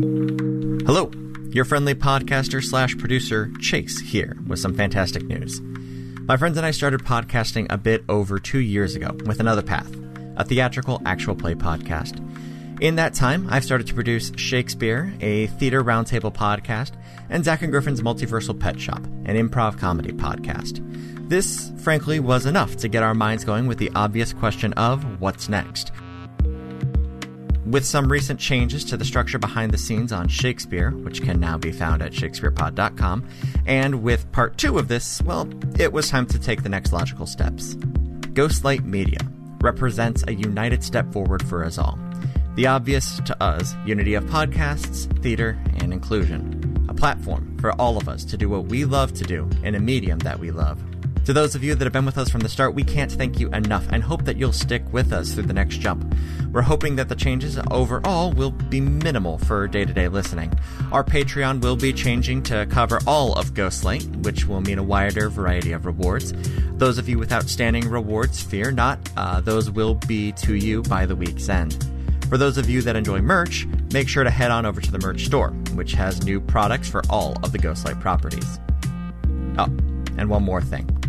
[0.00, 1.10] Hello,
[1.50, 5.60] your friendly podcaster slash producer Chase here with some fantastic news.
[5.60, 9.94] My friends and I started podcasting a bit over two years ago with Another Path,
[10.38, 12.18] a theatrical actual play podcast.
[12.80, 16.92] In that time, I've started to produce Shakespeare, a theater roundtable podcast,
[17.28, 20.80] and Zach and Griffin's Multiversal Pet Shop, an improv comedy podcast.
[21.28, 25.50] This, frankly, was enough to get our minds going with the obvious question of what's
[25.50, 25.92] next.
[27.66, 31.58] With some recent changes to the structure behind the scenes on Shakespeare, which can now
[31.58, 33.28] be found at shakespearepod.com,
[33.66, 37.26] and with part two of this, well, it was time to take the next logical
[37.26, 37.74] steps.
[38.34, 39.18] Ghostlight Media
[39.60, 41.98] represents a united step forward for us all.
[42.54, 46.86] The obvious to us unity of podcasts, theater, and inclusion.
[46.88, 49.80] A platform for all of us to do what we love to do in a
[49.80, 50.82] medium that we love.
[51.26, 53.38] To those of you that have been with us from the start, we can't thank
[53.38, 56.14] you enough and hope that you'll stick with us through the next jump.
[56.50, 60.52] We're hoping that the changes overall will be minimal for day to day listening.
[60.90, 65.28] Our Patreon will be changing to cover all of Ghostlight, which will mean a wider
[65.28, 66.32] variety of rewards.
[66.72, 71.06] Those of you with outstanding rewards, fear not, uh, those will be to you by
[71.06, 71.86] the week's end.
[72.28, 74.98] For those of you that enjoy merch, make sure to head on over to the
[74.98, 78.58] merch store, which has new products for all of the Ghostlight properties.
[79.58, 79.68] Oh,
[80.16, 80.99] and one more thing.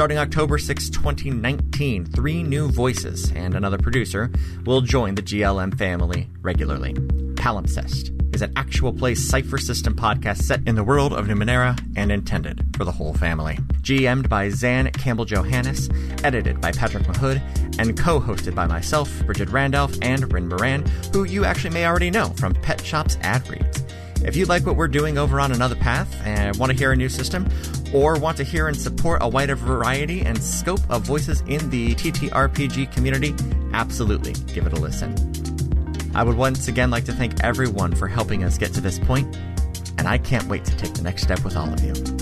[0.00, 4.30] Starting October 6, 2019, three new voices and another producer
[4.64, 6.94] will join the GLM family regularly.
[7.34, 12.10] Palimpsest is an actual play Cypher System podcast set in the world of Numenera and
[12.10, 13.56] intended for the whole family.
[13.82, 15.90] GM'd by Zan Campbell Johannes,
[16.24, 17.42] edited by Patrick Mahood,
[17.78, 22.10] and co hosted by myself, Bridget Randolph, and Rin Moran, who you actually may already
[22.10, 23.79] know from Pet Shop's ad reads.
[24.22, 26.96] If you like what we're doing over on Another Path and want to hear a
[26.96, 27.48] new system,
[27.92, 31.94] or want to hear and support a wider variety and scope of voices in the
[31.94, 33.34] TTRPG community,
[33.72, 35.14] absolutely give it a listen.
[36.14, 39.34] I would once again like to thank everyone for helping us get to this point,
[39.96, 42.19] and I can't wait to take the next step with all of you.